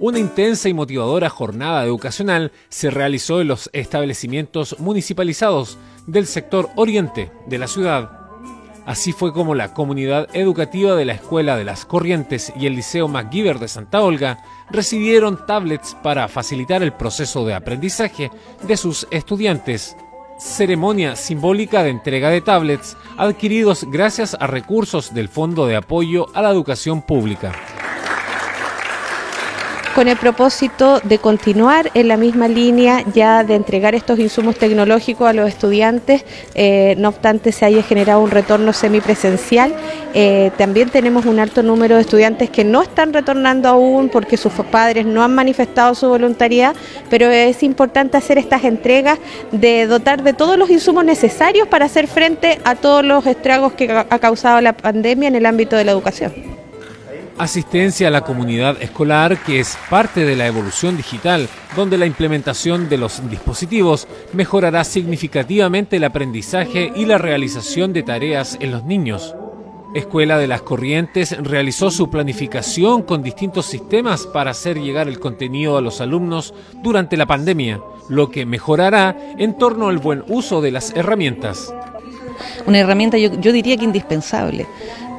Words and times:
Una 0.00 0.18
intensa 0.18 0.70
y 0.70 0.72
motivadora 0.72 1.28
jornada 1.28 1.84
educacional 1.84 2.52
se 2.70 2.88
realizó 2.88 3.42
en 3.42 3.48
los 3.48 3.68
establecimientos 3.74 4.76
municipalizados 4.78 5.76
del 6.06 6.26
sector 6.26 6.70
oriente 6.76 7.30
de 7.46 7.58
la 7.58 7.66
ciudad. 7.66 8.10
Así 8.86 9.12
fue 9.12 9.34
como 9.34 9.54
la 9.54 9.74
comunidad 9.74 10.26
educativa 10.32 10.96
de 10.96 11.04
la 11.04 11.12
Escuela 11.12 11.54
de 11.54 11.64
las 11.64 11.84
Corrientes 11.84 12.50
y 12.56 12.64
el 12.64 12.76
Liceo 12.76 13.08
MacGyver 13.08 13.58
de 13.58 13.68
Santa 13.68 14.00
Olga 14.00 14.42
recibieron 14.70 15.44
tablets 15.44 15.94
para 16.02 16.28
facilitar 16.28 16.82
el 16.82 16.94
proceso 16.94 17.44
de 17.44 17.52
aprendizaje 17.52 18.30
de 18.62 18.78
sus 18.78 19.06
estudiantes. 19.10 19.98
Ceremonia 20.38 21.14
simbólica 21.14 21.82
de 21.82 21.90
entrega 21.90 22.30
de 22.30 22.40
tablets 22.40 22.96
adquiridos 23.18 23.84
gracias 23.90 24.34
a 24.40 24.46
recursos 24.46 25.12
del 25.12 25.28
Fondo 25.28 25.66
de 25.66 25.76
Apoyo 25.76 26.34
a 26.34 26.40
la 26.40 26.48
Educación 26.48 27.02
Pública 27.02 27.52
con 29.94 30.08
el 30.08 30.16
propósito 30.16 31.00
de 31.04 31.18
continuar 31.18 31.90
en 31.94 32.08
la 32.08 32.16
misma 32.16 32.48
línea 32.48 33.04
ya 33.12 33.44
de 33.44 33.54
entregar 33.54 33.94
estos 33.94 34.18
insumos 34.18 34.56
tecnológicos 34.56 35.28
a 35.28 35.32
los 35.32 35.48
estudiantes, 35.48 36.24
eh, 36.54 36.94
no 36.98 37.08
obstante 37.08 37.52
se 37.52 37.64
haya 37.64 37.82
generado 37.82 38.20
un 38.20 38.30
retorno 38.30 38.72
semipresencial. 38.72 39.74
Eh, 40.14 40.50
también 40.56 40.90
tenemos 40.90 41.26
un 41.26 41.38
alto 41.38 41.62
número 41.62 41.96
de 41.96 42.02
estudiantes 42.02 42.50
que 42.50 42.64
no 42.64 42.82
están 42.82 43.12
retornando 43.12 43.68
aún 43.68 44.08
porque 44.08 44.36
sus 44.36 44.52
padres 44.52 45.06
no 45.06 45.22
han 45.22 45.34
manifestado 45.34 45.94
su 45.94 46.08
voluntariedad, 46.08 46.74
pero 47.08 47.28
es 47.30 47.62
importante 47.62 48.16
hacer 48.16 48.38
estas 48.38 48.64
entregas 48.64 49.18
de 49.50 49.86
dotar 49.86 50.22
de 50.22 50.32
todos 50.32 50.56
los 50.56 50.70
insumos 50.70 51.04
necesarios 51.04 51.66
para 51.68 51.86
hacer 51.86 52.06
frente 52.06 52.60
a 52.64 52.74
todos 52.74 53.04
los 53.04 53.26
estragos 53.26 53.72
que 53.72 53.90
ha 53.90 54.18
causado 54.18 54.60
la 54.60 54.72
pandemia 54.72 55.28
en 55.28 55.34
el 55.34 55.46
ámbito 55.46 55.76
de 55.76 55.84
la 55.84 55.92
educación 55.92 56.60
asistencia 57.40 58.08
a 58.08 58.10
la 58.10 58.20
comunidad 58.20 58.80
escolar, 58.82 59.38
que 59.42 59.60
es 59.60 59.78
parte 59.88 60.24
de 60.24 60.36
la 60.36 60.46
evolución 60.46 60.96
digital, 60.96 61.48
donde 61.74 61.96
la 61.96 62.04
implementación 62.04 62.90
de 62.90 62.98
los 62.98 63.28
dispositivos 63.30 64.06
mejorará 64.34 64.84
significativamente 64.84 65.96
el 65.96 66.04
aprendizaje 66.04 66.92
y 66.94 67.06
la 67.06 67.16
realización 67.16 67.94
de 67.94 68.02
tareas 68.02 68.58
en 68.60 68.70
los 68.70 68.84
niños. 68.84 69.34
Escuela 69.94 70.38
de 70.38 70.46
las 70.46 70.62
Corrientes 70.62 71.36
realizó 71.42 71.90
su 71.90 72.10
planificación 72.10 73.02
con 73.02 73.22
distintos 73.22 73.66
sistemas 73.66 74.26
para 74.26 74.50
hacer 74.52 74.78
llegar 74.78 75.08
el 75.08 75.18
contenido 75.18 75.78
a 75.78 75.80
los 75.80 76.00
alumnos 76.00 76.54
durante 76.74 77.16
la 77.16 77.26
pandemia, 77.26 77.80
lo 78.08 78.30
que 78.30 78.44
mejorará 78.44 79.16
en 79.38 79.56
torno 79.56 79.88
al 79.88 79.98
buen 79.98 80.22
uso 80.28 80.60
de 80.60 80.70
las 80.70 80.94
herramientas. 80.94 81.74
Una 82.66 82.78
herramienta 82.78 83.18
yo, 83.18 83.32
yo 83.40 83.50
diría 83.50 83.76
que 83.76 83.84
indispensable 83.84 84.66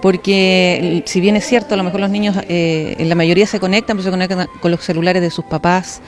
porque 0.00 1.02
si 1.06 1.20
bien 1.20 1.36
es 1.36 1.46
cierto, 1.46 1.74
a 1.74 1.76
lo 1.76 1.84
mejor 1.84 2.00
los 2.00 2.10
niños 2.10 2.36
eh, 2.48 2.96
en 2.98 3.08
la 3.08 3.14
mayoría 3.14 3.46
se 3.46 3.60
conectan, 3.60 3.96
pero 3.96 4.04
se 4.04 4.10
conectan 4.10 4.48
con 4.60 4.70
los 4.70 4.80
celulares 4.80 5.22
de 5.22 5.30
sus 5.30 5.44
papás 5.44 6.00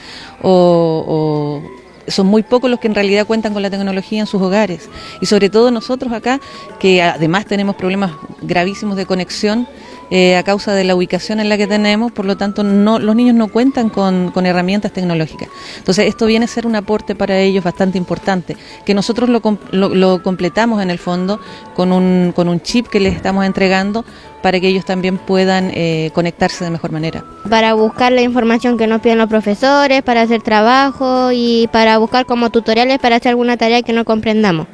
o, 0.42 1.62
son 2.08 2.26
muy 2.26 2.42
pocos 2.42 2.68
los 2.68 2.80
que 2.80 2.88
en 2.88 2.96
realidad 2.96 3.26
cuentan 3.26 3.52
con 3.52 3.62
la 3.62 3.70
tecnología 3.70 4.20
en 4.20 4.26
sus 4.26 4.42
hogares. 4.42 4.88
Y 5.20 5.26
sobre 5.26 5.50
todo 5.50 5.70
nosotros 5.70 6.12
acá, 6.12 6.40
que 6.80 7.00
además 7.00 7.46
tenemos 7.46 7.76
problemas 7.76 8.10
gravísimos 8.40 8.96
de 8.96 9.06
conexión, 9.06 9.68
eh, 10.14 10.36
a 10.36 10.42
causa 10.42 10.74
de 10.74 10.84
la 10.84 10.94
ubicación 10.94 11.40
en 11.40 11.48
la 11.48 11.56
que 11.56 11.66
tenemos, 11.66 12.12
por 12.12 12.26
lo 12.26 12.36
tanto 12.36 12.62
no, 12.62 12.98
los 12.98 13.16
niños 13.16 13.34
no 13.34 13.48
cuentan 13.48 13.88
con, 13.88 14.30
herramientas 14.44 14.92
tecnológicas. 14.92 15.48
Entonces 15.78 16.06
esto 16.06 16.26
viene 16.26 16.44
a 16.44 16.48
ser 16.48 16.66
un 16.66 16.76
aporte 16.76 17.14
para 17.14 17.38
ellos 17.38 17.64
bastante 17.64 17.96
importante, 17.96 18.58
que 18.84 18.92
nosotros 18.92 19.30
lo, 19.30 19.40
lo, 19.70 20.22
completamos 20.22 20.82
en 20.82 20.90
el 20.90 20.98
fondo 20.98 21.40
con 21.74 21.92
un, 21.92 22.34
con 22.36 22.50
un 22.50 22.60
chip 22.60 22.88
que 22.88 23.00
les 23.00 23.14
estamos 23.14 23.46
entregando 23.46 24.04
para 24.42 24.60
que 24.60 24.68
ellos 24.68 24.84
también 24.84 25.16
puedan 25.16 25.70
eh, 25.72 26.10
conectarse 26.12 26.62
de 26.62 26.70
mejor 26.70 26.92
manera. 26.92 27.24
Para 27.48 27.72
buscar 27.72 28.12
la 28.12 28.20
información 28.20 28.76
que 28.76 28.86
nos 28.86 29.00
piden 29.00 29.16
los 29.16 29.30
profesores, 29.30 30.02
para 30.02 30.20
hacer 30.20 30.42
trabajo 30.42 31.30
y 31.32 31.70
para 31.72 31.96
buscar 31.96 32.26
como 32.26 32.50
tutoriales 32.50 32.98
para 32.98 33.16
hacer 33.16 33.30
alguna 33.30 33.56
tarea 33.56 33.80
que 33.80 33.94
no 33.94 34.04
comprendamos. 34.04 34.66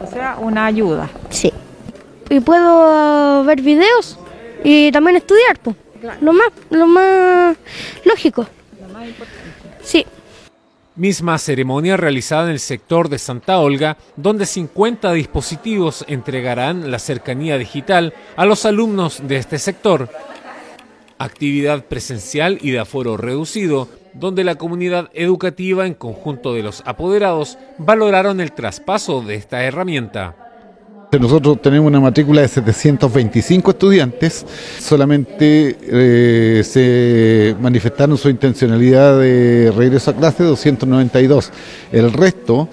O 0.00 0.06
sea, 0.06 0.36
una 0.38 0.66
ayuda. 0.66 1.10
Sí. 1.30 1.52
¿Y 2.30 2.38
puedo 2.38 3.42
ver 3.42 3.60
videos? 3.60 4.20
Y 4.68 4.90
también 4.90 5.16
estudiar, 5.16 5.56
pues. 5.62 5.76
Lo 6.20 6.32
más, 6.32 6.48
lo 6.70 6.88
más 6.88 7.56
lógico. 8.04 8.44
Lo 8.80 8.88
más 8.92 9.06
importante. 9.06 9.40
Sí. 9.80 10.04
Misma 10.96 11.38
ceremonia 11.38 11.96
realizada 11.96 12.46
en 12.46 12.50
el 12.50 12.58
sector 12.58 13.08
de 13.08 13.20
Santa 13.20 13.60
Olga, 13.60 13.96
donde 14.16 14.44
50 14.44 15.12
dispositivos 15.12 16.04
entregarán 16.08 16.90
la 16.90 16.98
cercanía 16.98 17.58
digital 17.58 18.12
a 18.34 18.44
los 18.44 18.66
alumnos 18.66 19.22
de 19.28 19.36
este 19.36 19.60
sector. 19.60 20.10
Actividad 21.16 21.84
presencial 21.84 22.58
y 22.60 22.72
de 22.72 22.80
aforo 22.80 23.16
reducido, 23.16 23.88
donde 24.14 24.42
la 24.42 24.56
comunidad 24.56 25.10
educativa 25.12 25.86
en 25.86 25.94
conjunto 25.94 26.54
de 26.54 26.64
los 26.64 26.82
apoderados 26.86 27.56
valoraron 27.78 28.40
el 28.40 28.50
traspaso 28.50 29.20
de 29.20 29.36
esta 29.36 29.62
herramienta. 29.62 30.45
Nosotros 31.12 31.62
tenemos 31.62 31.86
una 31.86 32.00
matrícula 32.00 32.42
de 32.42 32.48
725 32.48 33.70
estudiantes, 33.70 34.44
solamente 34.80 35.76
eh, 35.80 36.62
se 36.62 37.54
manifestaron 37.60 38.18
su 38.18 38.28
intencionalidad 38.28 39.18
de 39.18 39.72
regreso 39.74 40.10
a 40.10 40.14
clase 40.14 40.42
292. 40.42 41.52
El 41.92 42.12
resto 42.12 42.68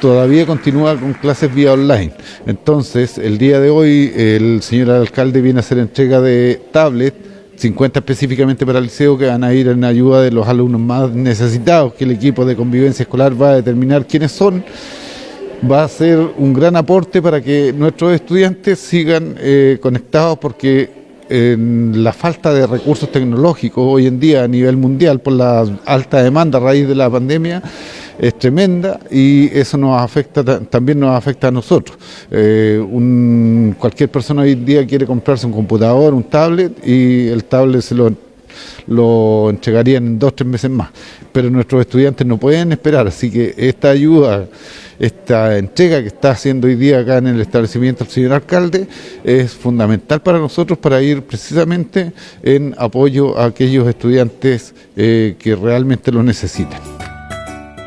todavía 0.00 0.46
continúa 0.46 0.98
con 0.98 1.12
clases 1.14 1.54
vía 1.54 1.74
online. 1.74 2.12
Entonces, 2.46 3.18
el 3.18 3.38
día 3.38 3.60
de 3.60 3.70
hoy 3.70 4.12
el 4.16 4.62
señor 4.62 4.90
alcalde 4.90 5.40
viene 5.40 5.58
a 5.58 5.60
hacer 5.60 5.78
entrega 5.78 6.20
de 6.20 6.60
tablet 6.72 7.14
50 7.56 8.00
específicamente 8.00 8.66
para 8.66 8.78
el 8.78 8.84
liceo 8.86 9.16
que 9.16 9.26
van 9.26 9.44
a 9.44 9.52
ir 9.52 9.68
en 9.68 9.84
ayuda 9.84 10.22
de 10.22 10.30
los 10.30 10.48
alumnos 10.48 10.80
más 10.80 11.10
necesitados, 11.12 11.94
que 11.94 12.04
el 12.04 12.10
equipo 12.10 12.44
de 12.44 12.56
convivencia 12.56 13.04
escolar 13.04 13.40
va 13.40 13.50
a 13.50 13.54
determinar 13.56 14.06
quiénes 14.06 14.32
son 14.32 14.64
va 15.70 15.84
a 15.84 15.88
ser 15.88 16.18
un 16.18 16.52
gran 16.52 16.76
aporte 16.76 17.22
para 17.22 17.40
que 17.40 17.72
nuestros 17.72 18.12
estudiantes 18.12 18.78
sigan 18.78 19.36
eh, 19.38 19.78
conectados 19.80 20.38
porque 20.38 21.06
la 21.28 22.12
falta 22.12 22.54
de 22.54 22.68
recursos 22.68 23.10
tecnológicos 23.10 23.82
hoy 23.84 24.06
en 24.06 24.20
día 24.20 24.44
a 24.44 24.48
nivel 24.48 24.76
mundial 24.76 25.18
por 25.18 25.32
la 25.32 25.66
alta 25.84 26.22
demanda 26.22 26.58
a 26.58 26.60
raíz 26.60 26.86
de 26.86 26.94
la 26.94 27.10
pandemia 27.10 27.60
es 28.16 28.38
tremenda 28.38 29.00
y 29.10 29.46
eso 29.52 29.76
nos 29.76 30.00
afecta 30.00 30.44
también 30.60 31.00
nos 31.00 31.10
afecta 31.10 31.48
a 31.48 31.50
nosotros. 31.50 31.98
Eh, 32.30 32.80
cualquier 33.76 34.08
persona 34.08 34.42
hoy 34.42 34.52
en 34.52 34.64
día 34.64 34.86
quiere 34.86 35.04
comprarse 35.04 35.46
un 35.46 35.52
computador, 35.52 36.14
un 36.14 36.22
tablet 36.22 36.86
y 36.86 37.26
el 37.26 37.44
tablet 37.44 37.82
se 37.82 37.96
lo 37.96 38.12
lo 38.86 39.50
entregarían 39.50 40.06
en 40.06 40.18
dos 40.18 40.28
o 40.28 40.34
tres 40.34 40.48
meses 40.48 40.70
más. 40.70 40.88
Pero 41.32 41.50
nuestros 41.50 41.80
estudiantes 41.80 42.26
no 42.26 42.38
pueden 42.38 42.72
esperar, 42.72 43.06
así 43.06 43.30
que 43.30 43.54
esta 43.56 43.90
ayuda, 43.90 44.46
esta 44.98 45.58
entrega 45.58 46.00
que 46.00 46.08
está 46.08 46.30
haciendo 46.30 46.66
hoy 46.66 46.74
día 46.74 47.00
acá 47.00 47.18
en 47.18 47.28
el 47.28 47.40
establecimiento 47.40 48.04
el 48.04 48.10
señor 48.10 48.32
alcalde 48.32 48.86
es 49.24 49.52
fundamental 49.52 50.22
para 50.22 50.38
nosotros 50.38 50.78
para 50.78 51.02
ir 51.02 51.22
precisamente 51.22 52.12
en 52.42 52.74
apoyo 52.78 53.38
a 53.38 53.46
aquellos 53.46 53.86
estudiantes 53.88 54.74
eh, 54.96 55.36
que 55.38 55.56
realmente 55.56 56.12
lo 56.12 56.22
necesitan 56.22 56.80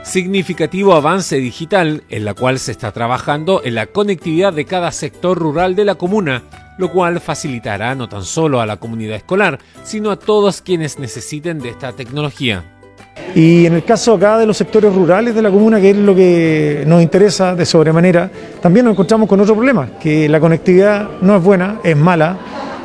significativo 0.04 0.94
avance 0.94 1.38
digital 1.38 2.04
en 2.10 2.26
la 2.26 2.34
cual 2.34 2.58
se 2.58 2.72
está 2.72 2.92
trabajando 2.92 3.62
en 3.64 3.76
la 3.76 3.88
conectividad 3.88 4.54
de 4.54 4.66
cada 4.66 4.92
sector 4.92 5.38
rural 5.38 5.76
de 5.76 5.86
la 5.86 5.96
comuna 5.96 6.44
lo 6.80 6.90
cual 6.92 7.20
facilitará 7.20 7.94
no 7.94 8.08
tan 8.08 8.24
solo 8.24 8.62
a 8.62 8.66
la 8.66 8.78
comunidad 8.78 9.18
escolar, 9.18 9.60
sino 9.84 10.12
a 10.12 10.16
todos 10.18 10.62
quienes 10.62 10.98
necesiten 10.98 11.60
de 11.60 11.70
esta 11.70 11.92
tecnología. 11.92 12.79
Y 13.36 13.66
en 13.66 13.74
el 13.74 13.84
caso 13.84 14.16
acá 14.16 14.38
de 14.38 14.46
los 14.46 14.58
sectores 14.58 14.94
rurales 14.94 15.36
de 15.36 15.42
la 15.42 15.52
comuna, 15.52 15.80
que 15.80 15.92
es 15.92 15.98
lo 15.98 16.16
que 16.16 16.84
nos 16.88 17.02
interesa 17.02 17.56
de 17.56 17.66
sobremanera, 17.66 18.30
también 18.62 18.86
nos 18.86 18.94
encontramos 18.94 19.30
con 19.30 19.40
otro 19.40 19.56
problema, 19.56 19.88
que 20.00 20.28
la 20.28 20.40
conectividad 20.40 21.08
no 21.22 21.36
es 21.36 21.44
buena, 21.44 21.80
es 21.84 21.96
mala, 21.96 22.38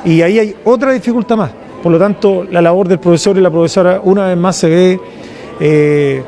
y 0.04 0.20
ahí 0.20 0.38
hay 0.38 0.54
otra 0.64 0.92
dificultad 0.92 1.36
más. 1.36 1.50
Por 1.82 1.92
lo 1.92 1.98
tanto, 1.98 2.44
la 2.50 2.62
labor 2.62 2.88
del 2.88 2.98
profesor 2.98 3.36
y 3.36 3.40
la 3.40 3.50
profesora 3.50 4.00
una 4.02 4.28
vez 4.28 4.36
más 4.36 4.56
se 4.56 4.68
ve, 4.68 5.00
eh, 5.60 6.22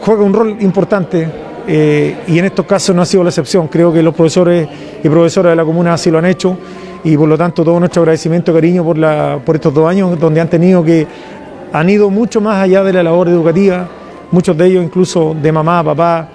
juega 0.00 0.22
un 0.22 0.32
rol 0.32 0.56
importante 0.60 1.28
eh, 1.66 2.16
y 2.28 2.38
en 2.38 2.44
estos 2.44 2.66
casos 2.66 2.94
no 2.94 3.02
ha 3.02 3.06
sido 3.06 3.22
la 3.22 3.30
excepción. 3.30 3.68
Creo 3.68 3.92
que 3.92 4.02
los 4.02 4.14
profesores 4.14 4.68
y 5.02 5.08
profesoras 5.08 5.52
de 5.52 5.56
la 5.56 5.64
comuna 5.64 5.94
así 5.94 6.10
lo 6.10 6.18
han 6.18 6.26
hecho 6.26 6.56
y 7.04 7.16
por 7.16 7.28
lo 7.28 7.38
tanto 7.38 7.64
todo 7.64 7.78
nuestro 7.78 8.02
agradecimiento, 8.02 8.52
cariño 8.52 8.84
por, 8.84 8.98
la, 8.98 9.38
por 9.44 9.54
estos 9.54 9.72
dos 9.72 9.88
años 9.88 10.18
donde 10.18 10.40
han 10.40 10.48
tenido 10.48 10.84
que, 10.84 11.06
han 11.78 11.90
ido 11.90 12.08
mucho 12.08 12.40
más 12.40 12.62
allá 12.62 12.82
de 12.82 12.92
la 12.92 13.02
labor 13.02 13.28
educativa, 13.28 13.86
muchos 14.30 14.56
de 14.56 14.66
ellos 14.66 14.82
incluso 14.82 15.36
de 15.40 15.52
mamá, 15.52 15.84
papá, 15.84 16.28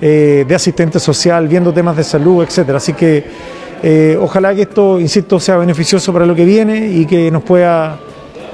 eh, 0.00 0.44
de 0.48 0.54
asistente 0.54 0.98
social, 0.98 1.46
viendo 1.48 1.72
temas 1.72 1.96
de 1.96 2.04
salud, 2.04 2.42
etcétera. 2.42 2.78
Así 2.78 2.94
que 2.94 3.24
eh, 3.82 4.16
ojalá 4.18 4.54
que 4.54 4.62
esto, 4.62 4.98
insisto, 4.98 5.38
sea 5.38 5.58
beneficioso 5.58 6.14
para 6.14 6.24
lo 6.24 6.34
que 6.34 6.46
viene 6.46 6.88
y 6.88 7.04
que 7.04 7.30
nos 7.30 7.42
pueda 7.42 7.98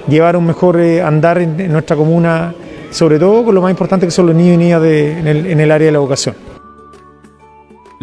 llevar 0.09 0.37
un 0.37 0.47
mejor 0.47 0.81
eh, 0.81 1.01
andar 1.01 1.39
en, 1.39 1.71
nuestra 1.71 1.95
comuna, 1.95 2.53
sobre 2.91 3.21
todo 3.21 3.45
con 3.45 3.55
lo 3.55 3.63
más 3.63 3.71
importante 3.71 4.05
que 4.05 4.11
son 4.11 4.27
los 4.27 4.35
niños 4.35 4.55
y 4.55 4.59
niñas 4.59 4.83
en 4.83 5.61
el 5.61 5.71
área 5.71 5.87
de 5.87 5.93
la 5.93 5.99
educación 5.99 6.52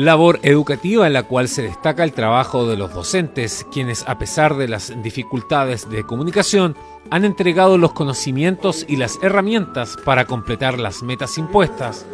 labor 0.05 0.39
educativa 0.43 1.07
en 1.07 1.11
la 1.11 1.23
cual 1.23 1.49
se 1.49 1.61
destaca 1.61 2.05
el 2.05 2.13
trabajo 2.13 2.65
de 2.65 2.77
los 2.77 2.93
docentes, 2.93 3.65
quienes 3.69 4.07
a 4.07 4.17
pesar 4.17 4.55
de 4.55 4.69
las 4.69 4.93
dificultades 5.03 5.89
de 5.89 6.05
comunicación, 6.05 6.77
han 7.09 7.25
entregado 7.25 7.77
los 7.77 7.91
conocimientos 7.91 8.85
y 8.87 8.95
las 8.95 9.19
herramientas 9.21 9.97
para 10.05 10.23
completar 10.23 10.79
las 10.79 11.03
metas 11.03 11.37
impuestas. 11.37 12.05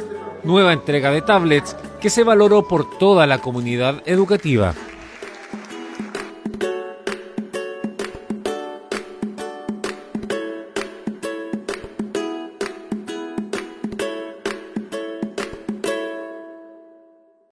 Nueva 0.44 0.74
entrega 0.74 1.12
de 1.12 1.22
tablets 1.22 1.76
que 2.02 2.10
se 2.10 2.24
valoró 2.24 2.68
por 2.68 2.98
toda 2.98 3.28
la 3.28 3.38
comunidad 3.38 4.02
educativa. 4.08 4.74